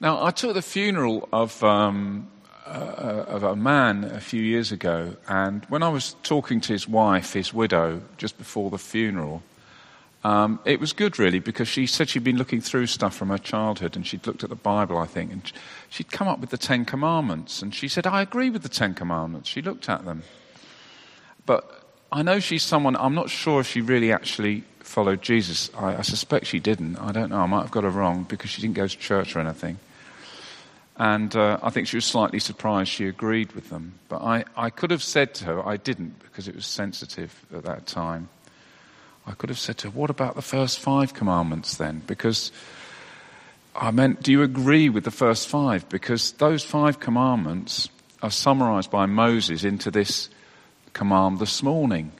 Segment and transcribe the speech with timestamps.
[0.00, 2.26] Now, I took the funeral of, um,
[2.66, 6.88] uh, of a man a few years ago, and when I was talking to his
[6.88, 9.42] wife, his widow, just before the funeral,
[10.24, 13.38] um, it was good really because she said she'd been looking through stuff from her
[13.38, 15.52] childhood and she'd looked at the Bible, I think, and
[15.90, 17.60] she'd come up with the Ten Commandments.
[17.60, 19.50] And she said, I agree with the Ten Commandments.
[19.50, 20.22] She looked at them.
[21.44, 25.70] But I know she's someone, I'm not sure if she really actually followed Jesus.
[25.76, 26.96] I, I suspect she didn't.
[26.96, 27.40] I don't know.
[27.40, 29.78] I might have got her wrong because she didn't go to church or anything.
[31.00, 33.94] And uh, I think she was slightly surprised she agreed with them.
[34.10, 37.62] But I, I could have said to her, I didn't because it was sensitive at
[37.62, 38.28] that time.
[39.26, 42.02] I could have said to her, What about the first five commandments then?
[42.06, 42.52] Because
[43.74, 45.88] I meant, Do you agree with the first five?
[45.88, 47.88] Because those five commandments
[48.22, 50.28] are summarized by Moses into this
[50.92, 52.12] command this morning.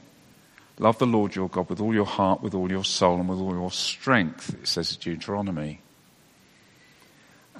[0.78, 3.40] Love the Lord your God with all your heart, with all your soul, and with
[3.40, 5.82] all your strength, it says in Deuteronomy.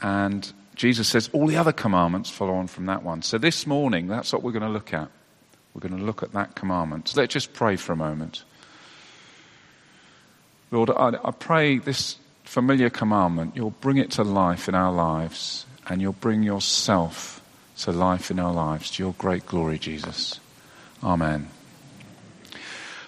[0.01, 3.21] And Jesus says all the other commandments follow on from that one.
[3.21, 5.11] So this morning, that's what we're going to look at.
[5.75, 7.09] We're going to look at that commandment.
[7.09, 8.45] So let's just pray for a moment.
[10.71, 15.67] Lord, I, I pray this familiar commandment, you'll bring it to life in our lives,
[15.87, 17.43] and you'll bring yourself
[17.81, 20.41] to life in our lives, to your great glory, Jesus.
[21.05, 21.51] Amen.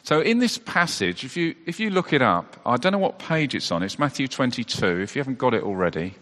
[0.02, 3.18] So in this passage, if you, if you look it up, I don't know what
[3.18, 3.82] page it's on.
[3.82, 5.00] It's Matthew 22.
[5.00, 6.16] If you haven't got it already,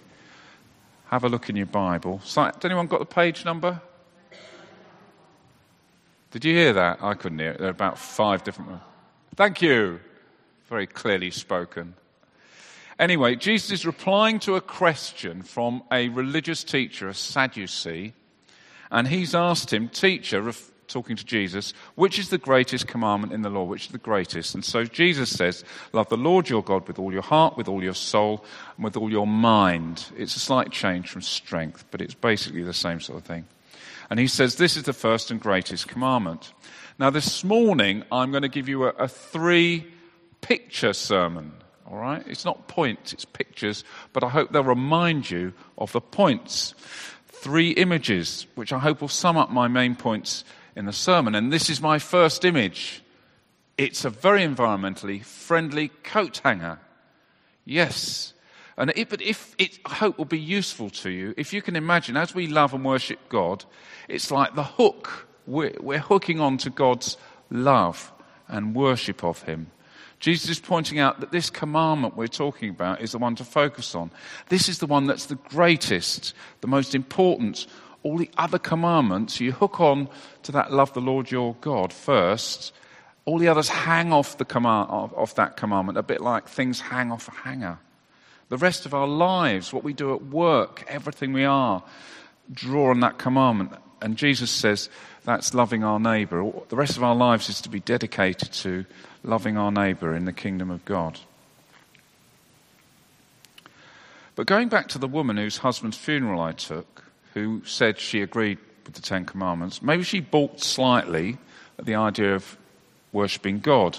[1.10, 2.18] have a look in your Bible.
[2.18, 3.80] Has anyone got the page number?
[6.30, 7.02] Did you hear that?
[7.02, 7.58] I couldn't hear it.
[7.58, 8.82] There are about five different ones.
[9.34, 9.98] Thank you.
[10.68, 11.94] Very clearly spoken.
[13.00, 18.12] Anyway, Jesus is replying to a question from a religious teacher, a Sadducee,
[18.92, 20.52] and he's asked him, Teacher,
[20.90, 23.64] talking to Jesus, which is the greatest commandment in the law?
[23.64, 24.54] Which is the greatest?
[24.54, 27.82] And so Jesus says, Love the Lord your God with all your heart, with all
[27.82, 28.44] your soul,
[28.76, 30.06] and with all your mind.
[30.16, 33.46] It's a slight change from strength, but it's basically the same sort of thing.
[34.10, 36.52] And he says, This is the first and greatest commandment.
[36.98, 39.86] Now, this morning, I'm going to give you a, a three
[40.40, 41.52] picture sermon.
[41.90, 42.22] All right?
[42.26, 46.74] It's not points, it's pictures, but I hope they'll remind you of the points.
[47.28, 50.44] Three images, which I hope will sum up my main points
[50.80, 51.36] in the sermon.
[51.36, 53.02] And this is my first image.
[53.78, 56.80] It's a very environmentally friendly coat hanger.
[57.64, 58.32] Yes.
[58.78, 61.76] And it, but if it, I hope will be useful to you, if you can
[61.76, 63.64] imagine, as we love and worship God,
[64.08, 65.28] it's like the hook.
[65.46, 67.18] We're, we're hooking on to God's
[67.50, 68.10] love
[68.48, 69.70] and worship of Him.
[70.18, 73.94] Jesus is pointing out that this commandment we're talking about is the one to focus
[73.94, 74.10] on.
[74.48, 77.66] This is the one that's the greatest, the most important,
[78.02, 80.08] all the other commandments, you hook on
[80.44, 82.72] to that love the Lord your God first.
[83.24, 87.12] All the others hang off, the command, off that commandment, a bit like things hang
[87.12, 87.78] off a hanger.
[88.48, 91.82] The rest of our lives, what we do at work, everything we are,
[92.52, 93.72] draw on that commandment.
[94.02, 94.88] And Jesus says
[95.24, 96.50] that's loving our neighbour.
[96.68, 98.86] The rest of our lives is to be dedicated to
[99.22, 101.20] loving our neighbour in the kingdom of God.
[104.34, 108.58] But going back to the woman whose husband's funeral I took, who said she agreed
[108.84, 111.38] with the Ten Commandments, maybe she balked slightly
[111.78, 112.58] at the idea of
[113.12, 113.98] worshipping God.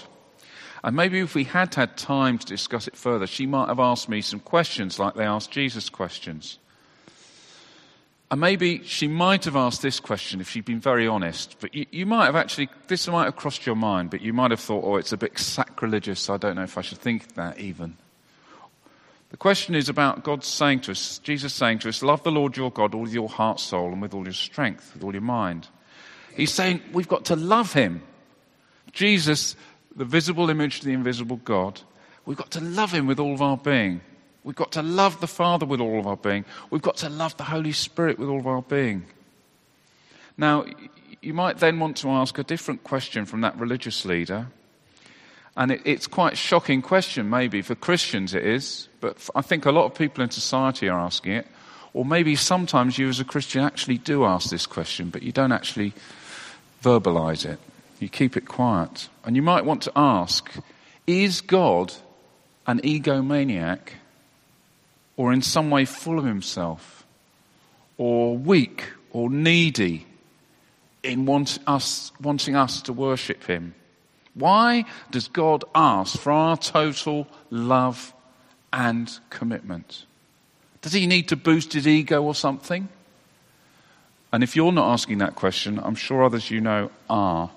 [0.84, 4.08] And maybe if we had had time to discuss it further, she might have asked
[4.08, 6.58] me some questions like they asked Jesus questions.
[8.32, 11.56] And maybe she might have asked this question if she'd been very honest.
[11.60, 14.50] But you, you, might have actually, this might have crossed your mind, but you might
[14.50, 16.30] have thought, oh, it's a bit sacrilegious.
[16.30, 17.98] I don't know if I should think that even.
[19.32, 22.54] The question is about God saying to us, Jesus saying to us, love the Lord
[22.54, 25.22] your God with all your heart, soul, and with all your strength, with all your
[25.22, 25.68] mind.
[26.36, 28.02] He's saying we've got to love him.
[28.92, 29.56] Jesus,
[29.96, 31.80] the visible image of the invisible God,
[32.26, 34.02] we've got to love him with all of our being.
[34.44, 36.44] We've got to love the Father with all of our being.
[36.68, 39.06] We've got to love the Holy Spirit with all of our being.
[40.36, 40.66] Now,
[41.22, 44.48] you might then want to ask a different question from that religious leader.
[45.56, 47.62] And it, it's quite a shocking question, maybe.
[47.62, 48.88] For Christians, it is.
[49.00, 51.46] But I think a lot of people in society are asking it.
[51.94, 55.52] Or maybe sometimes you, as a Christian, actually do ask this question, but you don't
[55.52, 55.92] actually
[56.82, 57.58] verbalize it.
[58.00, 59.08] You keep it quiet.
[59.24, 60.50] And you might want to ask
[61.06, 61.92] Is God
[62.66, 63.90] an egomaniac?
[65.16, 67.04] Or in some way full of himself?
[67.98, 68.90] Or weak?
[69.10, 70.06] Or needy?
[71.02, 73.74] In want us, wanting us to worship him?
[74.34, 78.14] Why does God ask for our total love
[78.72, 80.06] and commitment?
[80.80, 82.88] Does he need to boost his ego or something?
[84.32, 87.50] And if you're not asking that question, I'm sure others you know are.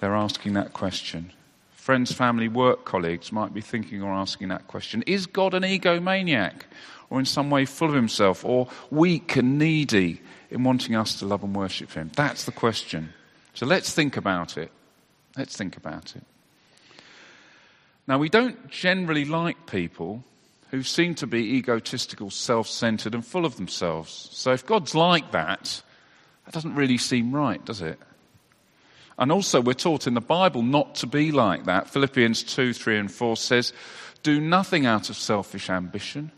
[0.00, 1.32] They're asking that question.
[1.72, 6.62] Friends, family, work colleagues might be thinking or asking that question Is God an egomaniac?
[7.10, 10.20] or in some way full of himself, or weak and needy
[10.50, 12.10] in wanting us to love and worship him?
[12.16, 13.12] That's the question.
[13.54, 14.70] So let's think about it.
[15.36, 16.24] Let's think about it.
[18.08, 20.24] Now, we don't generally like people
[20.70, 24.28] who seem to be egotistical, self centered, and full of themselves.
[24.32, 25.82] So if God's like that,
[26.44, 27.98] that doesn't really seem right, does it?
[29.18, 31.88] And also, we're taught in the Bible not to be like that.
[31.88, 33.72] Philippians 2, 3, and 4 says,
[34.22, 36.30] Do nothing out of selfish ambition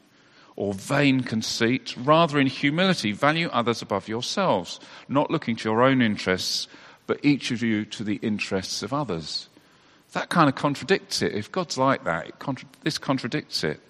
[0.54, 1.94] or vain conceit.
[1.96, 4.78] Rather, in humility, value others above yourselves,
[5.08, 6.68] not looking to your own interests,
[7.08, 9.49] but each of you to the interests of others.
[10.12, 11.34] That kind of contradicts it.
[11.34, 13.81] If God's like that, contra- this contradicts it.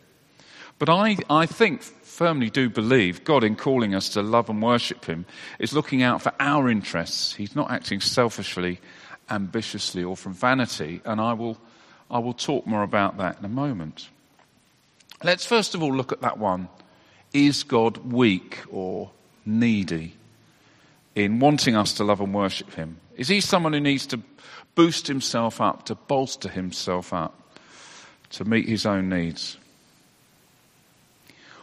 [0.78, 5.04] But I, I think, firmly do believe, God, in calling us to love and worship
[5.04, 5.26] Him,
[5.58, 7.34] is looking out for our interests.
[7.34, 8.80] He's not acting selfishly,
[9.28, 11.00] ambitiously, or from vanity.
[11.04, 11.58] And I will,
[12.08, 14.08] I will talk more about that in a moment.
[15.24, 16.68] Let's first of all look at that one.
[17.32, 19.10] Is God weak or
[19.44, 20.14] needy
[21.16, 22.98] in wanting us to love and worship Him?
[23.18, 24.20] Is He someone who needs to
[24.74, 27.34] boost himself up, to bolster himself up,
[28.30, 29.58] to meet his own needs?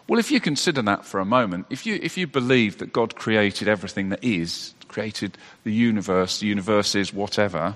[0.07, 3.15] Well, if you consider that for a moment, if you, if you believe that God
[3.15, 7.75] created everything that is, created the universe, the universe is whatever,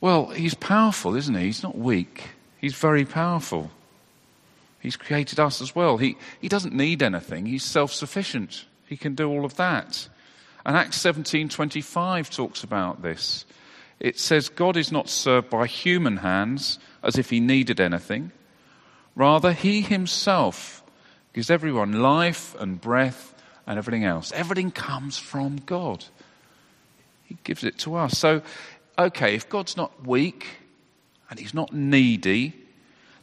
[0.00, 1.46] well, he's powerful, isn't he?
[1.46, 2.30] He's not weak.
[2.58, 3.70] He's very powerful.
[4.80, 5.96] He's created us as well.
[5.96, 7.44] He, he doesn't need anything.
[7.44, 8.66] He's self-sufficient.
[8.86, 10.08] He can do all of that.
[10.66, 13.46] And Acts 17:25 talks about this.
[14.00, 18.32] It says God is not served by human hands as if he needed anything.
[19.14, 20.82] Rather, he himself
[21.32, 23.32] gives everyone life and breath
[23.64, 24.32] and everything else.
[24.32, 26.04] Everything comes from God.
[27.26, 28.18] He gives it to us.
[28.18, 28.42] So,
[28.98, 30.46] okay, if God's not weak
[31.30, 32.54] and he's not needy,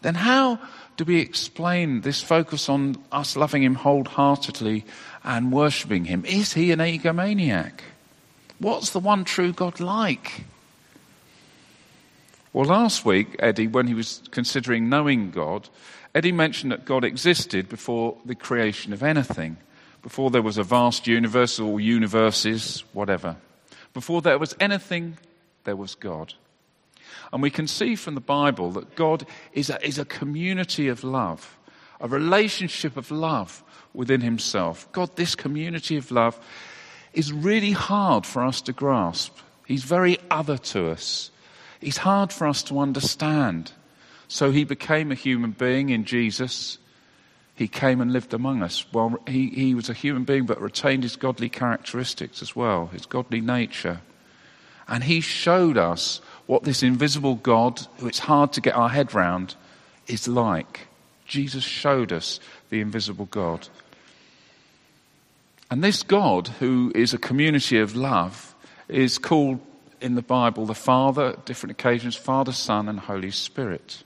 [0.04, 0.60] then how
[0.98, 4.86] do we explain this focus on us loving him wholeheartedly
[5.24, 6.24] and worshipping him?
[6.26, 7.80] Is he an egomaniac?
[8.60, 10.44] What's the one true God like?
[12.52, 15.70] Well, last week, Eddie, when he was considering knowing God,
[16.14, 19.58] Eddie mentioned that God existed before the creation of anything,
[20.04, 23.38] before there was a vast universe or universes, whatever.
[23.94, 25.18] Before there was anything,
[25.64, 26.34] there was God.
[27.34, 31.04] And we can see from the Bible that God is a, is a community of
[31.04, 31.58] love,
[32.00, 34.88] a relationship of love within Himself.
[34.92, 36.40] God, this community of love
[37.12, 39.36] is really hard for us to grasp.
[39.66, 41.32] He's very other to us.
[41.82, 43.72] He's hard for us to understand.
[44.28, 46.78] So he became a human being in Jesus.
[47.56, 48.86] He came and lived among us.
[48.94, 53.08] Well, he, he was a human being but retained his godly characteristics as well, his
[53.08, 54.02] godly nature.
[54.88, 56.22] And he showed us
[56.54, 59.56] what this invisible God, who it's hard to get our head round,
[60.06, 60.82] is like.
[61.26, 62.40] Jesus showed us
[62.70, 63.68] the invisible God.
[65.72, 68.54] And this God, who is a community of love,
[68.88, 69.62] is called
[70.00, 74.04] in the Bible the Father, at different occasions, Father, Son, and Holy Spirit.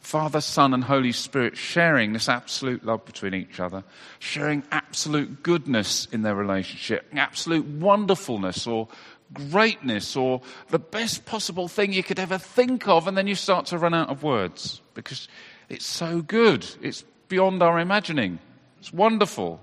[0.00, 3.84] Father, Son, and Holy Spirit sharing this absolute love between each other,
[4.20, 8.88] sharing absolute goodness in their relationship, absolute wonderfulness or
[9.32, 10.40] greatness or
[10.70, 13.94] the best possible thing you could ever think of, and then you start to run
[13.94, 15.28] out of words because
[15.68, 16.66] it's so good.
[16.80, 18.38] It's beyond our imagining.
[18.78, 19.60] It's wonderful.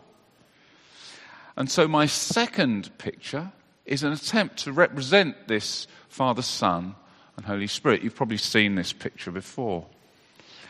[1.56, 3.52] And so, my second picture
[3.86, 6.96] is an attempt to represent this Father, Son,
[7.38, 8.02] and Holy Spirit.
[8.02, 9.86] You've probably seen this picture before.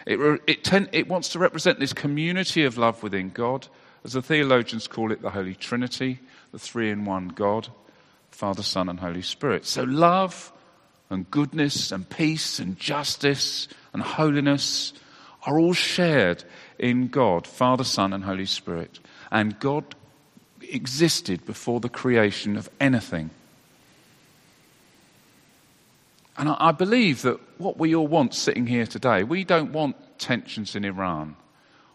[0.06, 3.68] It, it, ten, it, wants to represent this community of love within God,
[4.04, 6.20] as the theologians call it, the Holy Trinity,
[6.52, 7.70] the three in one God,
[8.34, 9.66] Father, Son, and Holy Spirit.
[9.66, 10.52] So love
[11.10, 14.94] and goodness and peace and justice and holiness
[15.46, 16.44] are all shared
[16.80, 19.00] in God, Father, Son, and Holy Spirit.
[19.32, 19.96] And God
[20.62, 23.30] existed before the creation of anything.
[26.36, 30.76] And I, believe that what we all want sitting here today, we don't want tensions
[30.76, 31.36] in Iran.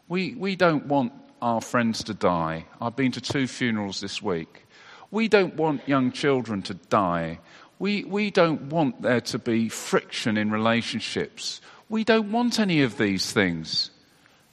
[0.07, 2.67] We, we don't want our friends to die.
[2.81, 4.68] I've been to two funerals this week.
[5.11, 7.39] We don't want young children to die.
[7.79, 11.61] We, we don't want there to be friction in relationships.
[11.89, 13.91] We don't want any of these things.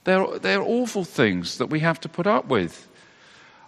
[0.05, 2.87] They're, they're awful things that we have to put up with.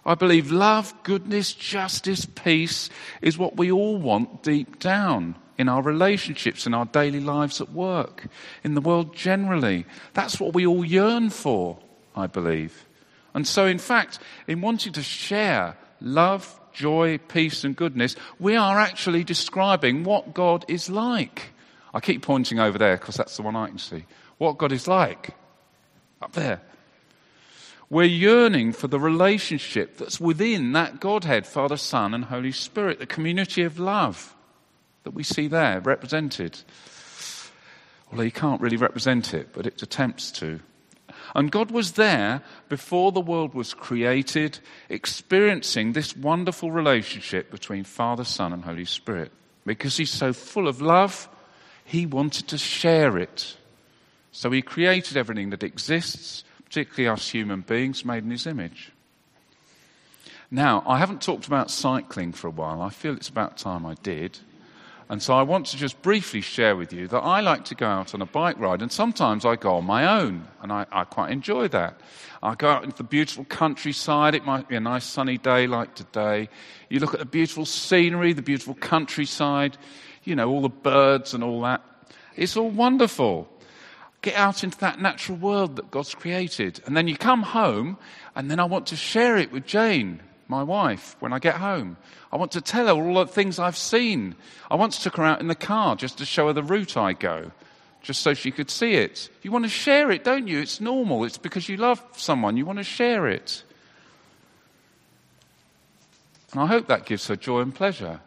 [0.06, 2.88] I believe love, goodness, justice, peace
[3.20, 7.72] is what we all want deep down in our relationships, in our daily lives at
[7.72, 8.28] work,
[8.62, 9.84] in the world generally.
[10.14, 11.78] That's what we all yearn for,
[12.16, 12.86] I believe.
[13.34, 18.78] And so, in fact, in wanting to share love, joy, peace, and goodness, we are
[18.78, 21.50] actually describing what God is like.
[21.92, 24.04] I keep pointing over there because that's the one I can see.
[24.38, 25.34] What God is like.
[26.22, 26.60] Up there.
[27.90, 33.06] We're yearning for the relationship that's within that Godhead, Father, Son, and Holy Spirit, the
[33.06, 34.34] community of love
[35.02, 36.58] that we see there represented.
[38.10, 40.60] Although you can't really represent it, but it attempts to.
[41.34, 44.58] And God was there before the world was created,
[44.88, 49.32] experiencing this wonderful relationship between Father, Son, and Holy Spirit.
[49.66, 51.28] Because He's so full of love,
[51.84, 53.56] He wanted to share it.
[54.32, 58.92] So He created everything that exists, particularly us human beings made in His image.
[60.50, 62.80] Now, I haven't talked about cycling for a while.
[62.80, 64.38] I feel it's about time I did.
[65.10, 67.86] And so I want to just briefly share with you that I like to go
[67.86, 71.04] out on a bike ride, and sometimes I go on my own, and I, I,
[71.04, 71.98] quite enjoy that.
[72.42, 74.34] I go out into the beautiful countryside.
[74.34, 76.50] It might be a nice sunny day like today.
[76.90, 79.78] You look at the beautiful scenery, the beautiful countryside,
[80.24, 81.82] you know, all the birds and all that.
[82.36, 83.48] It's all wonderful.
[84.20, 86.82] Get out into that natural world that God's created.
[86.84, 87.96] And then you come home,
[88.36, 91.96] and then I want to share it with Jane, my wife, when I get home.
[92.32, 94.34] I want to tell her all the things I've seen.
[94.70, 97.12] I once took her out in the car just to show her the route I
[97.12, 97.52] go,
[98.02, 99.28] just so she could see it.
[99.42, 100.58] You want to share it, don't you?
[100.58, 101.24] It's normal.
[101.24, 102.56] It's because you love someone.
[102.56, 103.62] You want to share it.
[106.52, 108.20] And I hope that gives her joy and pleasure.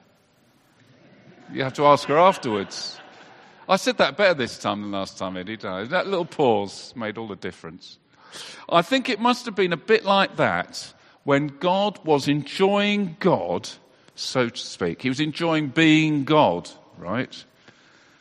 [1.52, 3.00] You have to ask her afterwards.
[3.68, 5.56] I said that better this time than last time, Eddie.
[5.56, 7.98] That little pause made all the difference.
[8.70, 13.70] I think it must have been a bit like that when God was enjoying God
[14.22, 15.02] so to speak.
[15.02, 17.44] He was enjoying being God, right?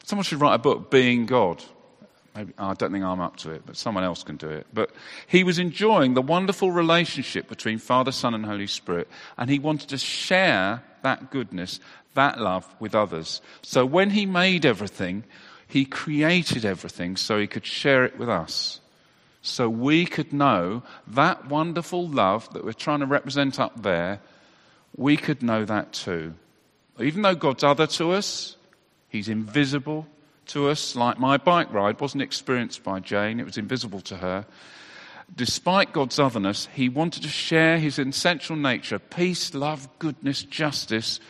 [0.04, 1.62] Someone should write a book, Being God.
[2.34, 4.66] Maybe, I don't think I'm up to it, but someone else can do it.
[4.72, 4.90] But
[5.26, 9.88] he was enjoying the wonderful relationship between Father, Son, and Holy Spirit, and he wanted
[9.90, 11.80] to share that goodness,
[12.14, 13.40] that love with others.
[13.62, 15.24] So when he made everything,
[15.66, 18.80] he created everything so he could share it with us.
[19.42, 24.20] So we could know that wonderful love that we're trying to represent up there
[24.96, 26.34] we could know that too.
[26.98, 28.56] Even though God's other to us,
[29.08, 30.06] He's invisible
[30.48, 34.46] to us, like my bike ride wasn't experienced by Jane, it was invisible to her.
[35.34, 41.20] Despite God's otherness, He wanted to share His essential nature, peace, love, goodness, justice,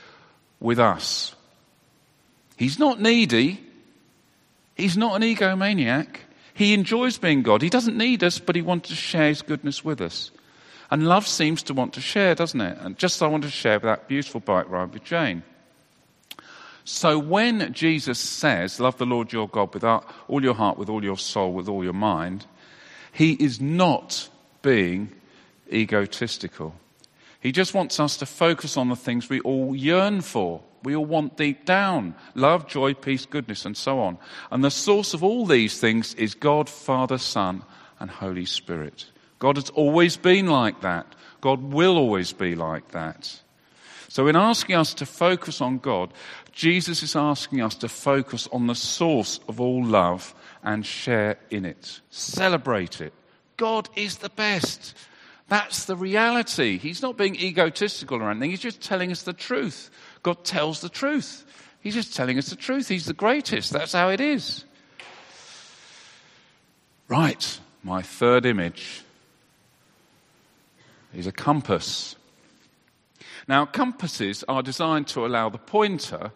[0.59, 1.35] with us.
[2.57, 3.63] He's not needy.
[4.75, 6.17] He's not an egomaniac.
[6.61, 7.63] He enjoys being God.
[7.63, 10.31] He doesn't need us, but He wants to share His goodness with us.
[10.91, 12.77] And love seems to want to share, doesn't it?
[12.83, 15.43] And just I want to share that beautiful bike ride with Jane.
[16.85, 21.03] So when Jesus says, Love the Lord your God with all your heart, with all
[21.03, 22.45] your soul, with all your mind,
[23.11, 24.29] he is not
[24.61, 25.13] being
[25.73, 26.75] egotistical.
[27.41, 30.61] He just wants us to focus on the things we all yearn for.
[30.83, 34.19] We all want deep down love, joy, peace, goodness, and so on.
[34.51, 37.63] And the source of all these things is God, Father, Son,
[37.99, 39.07] and Holy Spirit.
[39.39, 41.07] God has always been like that.
[41.41, 43.41] God will always be like that.
[44.09, 46.13] So, in asking us to focus on God,
[46.53, 51.65] Jesus is asking us to focus on the source of all love and share in
[51.65, 52.01] it.
[52.11, 53.13] Celebrate it.
[53.57, 54.95] God is the best.
[55.49, 56.79] That's the reality.
[56.79, 58.51] He's not being egotistical or anything.
[58.51, 59.91] He's just telling us the truth.
[60.23, 61.45] God tells the truth.
[61.81, 62.89] He's just telling us the truth.
[62.89, 63.73] He's the greatest.
[63.73, 64.65] That's how it is.
[67.09, 69.03] Right, my third image
[71.15, 72.15] is a compass.
[73.49, 76.31] Now, compasses are designed to allow the pointer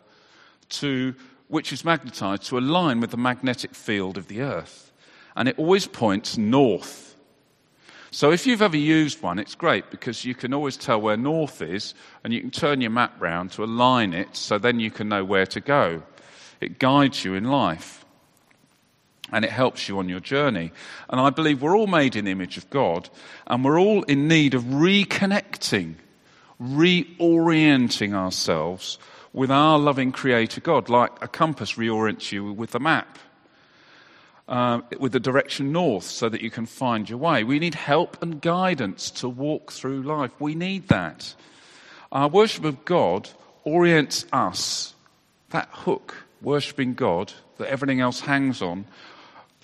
[0.71, 1.15] to,
[1.47, 4.93] which is magnetized, to align with the magnetic field of the Earth.
[5.37, 7.14] And it always points north.
[8.15, 11.61] So if you've ever used one, it's great because you can always tell where north
[11.61, 15.09] is and you can turn your map round to align it so then you can
[15.09, 16.01] know where to go.
[16.61, 18.05] It guides you in life
[19.33, 20.71] and it helps you on your journey.
[21.09, 23.11] And I believe we're all made in the image of God,
[23.49, 25.97] and we're all in need of reconnecting,
[26.63, 28.97] reorienting ourselves
[29.33, 33.19] with our loving Creator God, like a compass reorients you with the map.
[34.47, 37.43] Uh, with the direction north so that you can find your way.
[37.43, 40.33] We need help and guidance to walk through life.
[40.39, 41.35] We need that.
[42.13, 43.31] Our worship of God
[43.65, 44.95] orients us,
[45.49, 48.85] that hook, worshipping God, that everything else hangs on,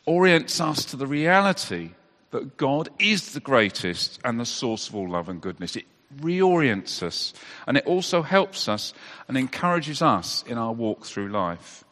[0.07, 1.91] orients us to the reality
[2.31, 5.77] that God is the greatest and the source of all love and goodness.
[5.77, 5.87] It
[6.21, 7.33] reorients us
[7.67, 8.95] and it also helps us
[9.29, 11.85] and encourages us in our walk through life.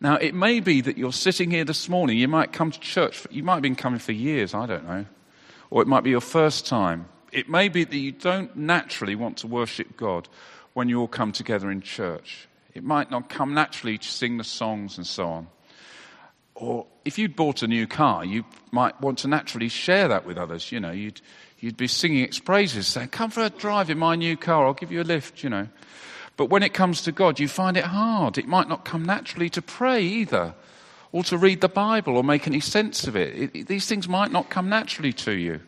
[0.00, 3.26] Now, it may be that you're sitting here this morning, you might come to church,
[3.30, 5.06] you might have been coming for years, I don't know,
[5.70, 7.08] or it might be your first time.
[7.32, 10.28] It may be that you don't naturally want to worship God
[10.72, 12.48] when you all come together in church.
[12.74, 15.48] It might not come naturally to sing the songs and so on
[16.54, 20.38] Or if you'd bought a new car, you might want to naturally share that with
[20.38, 20.70] others.
[20.70, 21.20] You know, you'd,
[21.58, 24.74] you'd be singing its praises, saying, Come for a drive in my new car, I'll
[24.74, 25.66] give you a lift, you know.
[26.38, 28.38] But when it comes to God, you find it hard.
[28.38, 30.54] It might not come naturally to pray either,
[31.10, 33.54] or to read the Bible, or make any sense of it.
[33.56, 35.60] it, these things might not come naturally to you.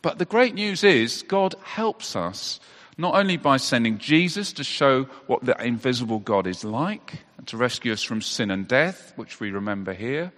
[0.00, 2.60] But the great news is, God helps us
[2.96, 7.56] not only by sending Jesus to show what the invisible God is like, and to
[7.56, 10.32] rescue us from sin and death, which we remember here.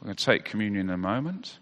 [0.00, 1.60] We're going to take communion in a moment.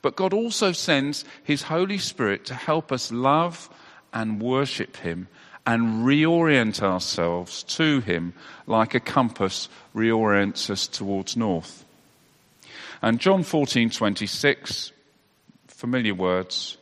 [0.00, 3.68] But God also sends His Holy Spirit to help us love
[4.14, 5.28] and worship Him
[5.66, 8.34] and reorient ourselves to Him
[8.66, 11.84] like a compass reorients us towards north.
[13.00, 14.92] And John 14 26,
[15.68, 16.76] familiar words.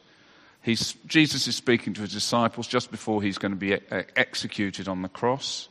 [0.62, 3.78] He's, Jesus is speaking to his disciples just before he's going to be
[4.14, 5.70] executed on the cross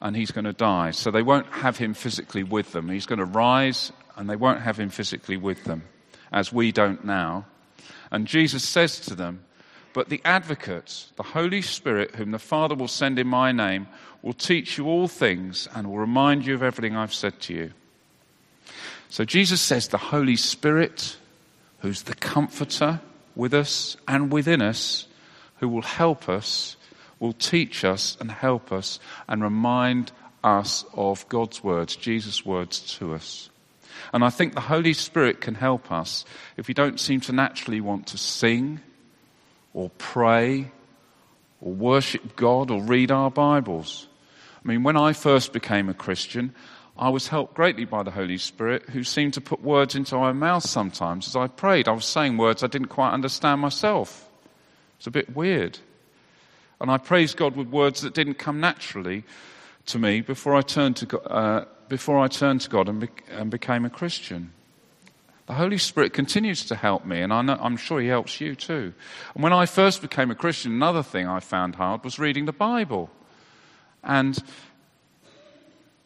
[0.00, 0.92] and he's going to die.
[0.92, 2.88] So they won't have him physically with them.
[2.88, 5.82] He's going to rise and they won't have him physically with them,
[6.30, 7.46] as we don't now.
[8.12, 9.44] And Jesus says to them,
[9.94, 13.86] But the advocate, the Holy Spirit, whom the Father will send in my name,
[14.20, 17.72] will teach you all things and will remind you of everything I've said to you.
[19.08, 21.16] So Jesus says, The Holy Spirit,
[21.78, 23.00] who's the comforter
[23.36, 25.06] with us and within us,
[25.58, 26.76] who will help us
[27.20, 28.98] will teach us and help us
[29.28, 33.48] and remind us of God's words, Jesus' words to us.
[34.12, 36.24] And I think the Holy Spirit can help us
[36.56, 38.80] if we don't seem to naturally want to sing
[39.74, 40.70] or pray
[41.60, 44.08] or worship God or read our Bibles.
[44.64, 46.54] I mean, when I first became a Christian,
[46.96, 50.32] I was helped greatly by the Holy Spirit, who seemed to put words into my
[50.32, 51.88] mouth sometimes as I prayed.
[51.88, 54.30] I was saying words I didn't quite understand myself.
[54.96, 55.78] It's a bit weird.
[56.80, 59.24] And I praised God with words that didn't come naturally
[59.86, 63.50] to me before I turned to, uh, before I turned to God and, be- and,
[63.50, 64.52] became a Christian.
[65.46, 68.94] The Holy Spirit continues to help me, and I am sure He helps you too.
[69.34, 72.52] And when I first became a Christian, another thing I found hard was reading the
[72.52, 73.10] Bible.
[74.02, 74.42] And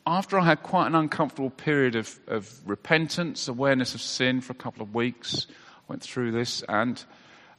[0.04, 4.56] after I had quite an uncomfortable period of, of repentance, awareness of sin for a
[4.56, 7.02] couple of weeks, I went through this, and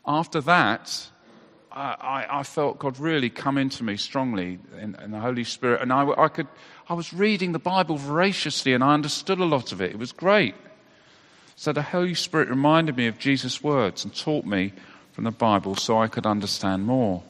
[0.06, 1.08] after that,
[1.72, 5.94] I, I, felt God really come into me strongly in, in the Holy Spirit, and
[5.94, 6.48] I, I, could,
[6.90, 9.92] I was reading the Bible voraciously, and I understood a lot of it.
[9.92, 10.56] It was great.
[11.60, 14.72] So the Holy Spirit reminded me of Jesus' words and taught me
[15.12, 17.22] from the Bible so I could understand more.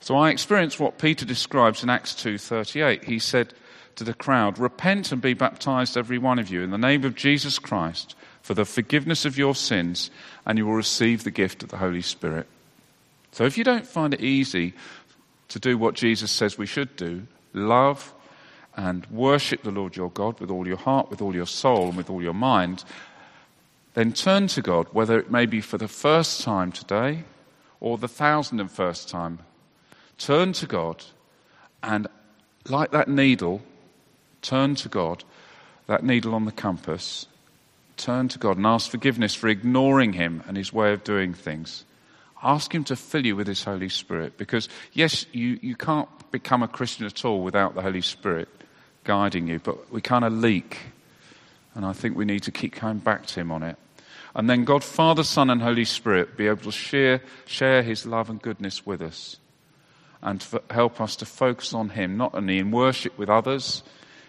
[0.00, 3.04] So I experienced what Peter describes in Acts 2:38.
[3.04, 3.54] He said
[3.94, 7.16] to the crowd, "Repent and be baptized every one of you in the name of
[7.16, 10.10] Jesus Christ for the forgiveness of your sins,
[10.44, 12.46] and you will receive the gift of the Holy Spirit.
[13.32, 14.74] So if you don't find it easy
[15.48, 18.12] to do what Jesus says we should do, love
[18.76, 21.96] and worship the Lord your God with all your heart, with all your soul, and
[21.96, 22.84] with all your mind,
[23.94, 27.24] then turn to God, whether it may be for the first time today
[27.80, 29.38] or the thousand and first time.
[30.18, 31.02] Turn to God
[31.82, 32.06] and,
[32.68, 33.62] like that needle,
[34.42, 35.24] turn to God,
[35.86, 37.26] that needle on the compass,
[37.96, 41.86] turn to God and ask forgiveness for ignoring Him and His way of doing things.
[42.42, 46.62] Ask Him to fill you with His Holy Spirit because, yes, you, you can't become
[46.62, 48.48] a Christian at all without the Holy Spirit
[49.06, 50.78] guiding you, but we kind of leak.
[51.74, 53.76] And I think we need to keep coming back to Him on it.
[54.34, 58.28] And then God, Father, Son, and Holy Spirit be able to share, share His love
[58.28, 59.38] and goodness with us
[60.22, 63.82] and help us to focus on Him, not only in worship with others,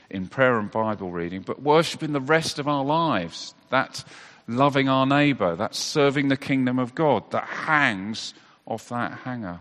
[0.09, 3.53] in prayer and Bible reading, but worship in the rest of our lives.
[3.69, 4.03] That
[4.47, 8.33] loving our neighbour, that serving the kingdom of God, that hangs
[8.65, 9.59] off that hanger.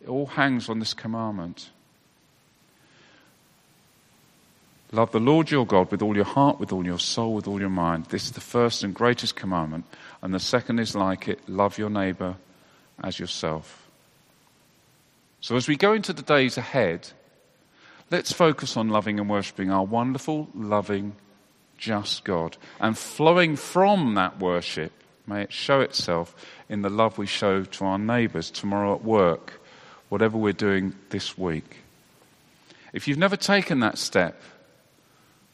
[0.00, 1.70] It all hangs on this commandment.
[4.94, 7.58] Love the Lord your God with all your heart, with all your soul, with all
[7.58, 8.04] your mind.
[8.06, 9.86] This is the first and greatest commandment.
[10.22, 12.36] And the second is like it love your neighbour
[13.02, 13.88] as yourself.
[15.40, 17.08] So as we go into the days ahead,
[18.12, 21.16] let's focus on loving and worshipping our wonderful, loving,
[21.76, 22.56] just God.
[22.78, 24.92] And flowing from that worship,
[25.26, 26.36] may it show itself
[26.68, 29.60] in the love we show to our neighbours tomorrow at work,
[30.08, 31.78] whatever we're doing this week.
[32.92, 34.40] If you've never taken that step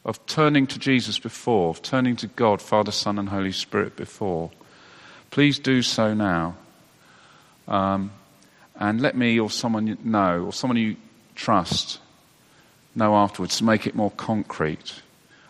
[0.03, 4.51] of turning to Jesus before, of turning to God, Father, Son, and Holy Spirit before,
[5.29, 6.55] please do so now.
[7.67, 8.11] Um,
[8.75, 10.95] and let me or someone you know, or someone you
[11.35, 11.99] trust,
[12.95, 15.01] know afterwards to make it more concrete.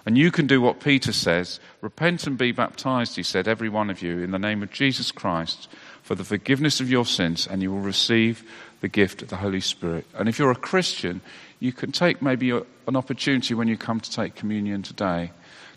[0.05, 3.89] And you can do what Peter says repent and be baptized, he said, every one
[3.89, 5.67] of you, in the name of Jesus Christ,
[6.01, 8.43] for the forgiveness of your sins, and you will receive
[8.81, 10.05] the gift of the Holy Spirit.
[10.15, 11.21] And if you're a Christian,
[11.59, 15.31] you can take maybe an opportunity when you come to take communion today.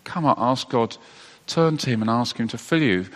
[0.05, 0.97] Come ask God,
[1.47, 3.07] turn to Him and ask Him to fill you,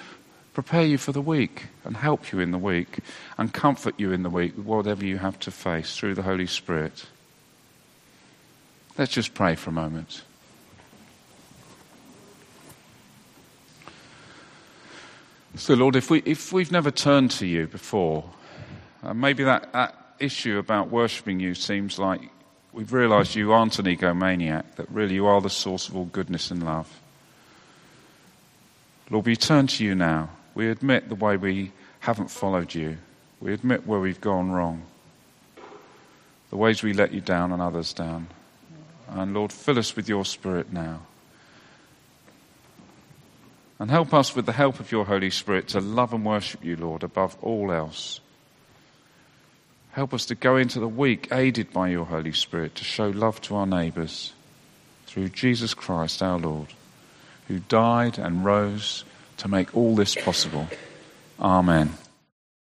[0.52, 2.98] prepare you for the week, and help you in the week,
[3.38, 6.46] and comfort you in the week with whatever you have to face through the Holy
[6.46, 7.06] Spirit.
[8.98, 10.22] Let's just pray for a moment.
[15.54, 18.24] So, Lord, if, we, if we've never turned to you before,
[19.02, 22.20] uh, maybe that, that issue about worshipping you seems like
[22.72, 26.50] we've realized you aren't an egomaniac, that really you are the source of all goodness
[26.50, 27.00] and love.
[29.10, 30.30] Lord, we turn to you now.
[30.54, 32.98] We admit the way we haven't followed you.
[33.40, 34.82] We admit where we've gone wrong,
[36.50, 38.28] the ways we let you down and others down.
[39.08, 41.00] And Lord, fill us with your spirit now.
[43.78, 46.76] And help us with the help of your Holy Spirit to love and worship you,
[46.76, 48.20] Lord, above all else.
[49.98, 53.40] Help us to go into the week aided by your Holy Spirit to show love
[53.40, 54.32] to our neighbours
[55.06, 56.68] through Jesus Christ our Lord,
[57.48, 59.04] who died and rose
[59.38, 60.68] to make all this possible.
[61.40, 61.94] Amen.